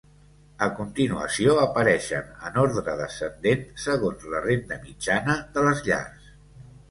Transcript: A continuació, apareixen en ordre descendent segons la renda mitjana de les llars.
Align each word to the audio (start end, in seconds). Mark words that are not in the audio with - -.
A 0.67 0.67
continuació, 0.77 1.53
apareixen 1.65 2.31
en 2.49 2.57
ordre 2.63 2.95
descendent 3.03 3.61
segons 3.85 4.25
la 4.33 4.41
renda 4.49 4.79
mitjana 4.87 5.35
de 5.59 5.67
les 5.69 5.85
llars. 5.91 6.33